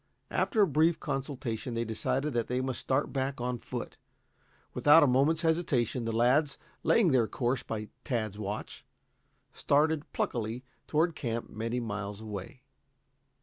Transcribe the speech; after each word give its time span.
After 0.31 0.63
a 0.63 0.67
brief 0.67 0.99
consultation 0.99 1.75
they 1.75 1.85
decided 1.85 2.33
that 2.33 2.47
they 2.47 2.59
must 2.59 2.79
start 2.79 3.13
back 3.13 3.39
on 3.39 3.59
foot. 3.59 3.99
Without 4.73 5.03
a 5.03 5.07
moment's 5.07 5.43
hesitation, 5.43 6.05
the 6.05 6.11
lads, 6.11 6.57
laying 6.81 7.09
their 7.11 7.27
course 7.27 7.61
by 7.61 7.87
Tad's 8.03 8.39
watch, 8.39 8.83
started 9.53 10.11
pluckily 10.11 10.63
toward 10.87 11.13
camp, 11.13 11.51
many 11.51 11.79
miles 11.79 12.19
away. 12.19 12.63